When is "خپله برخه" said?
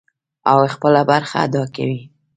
0.73-1.35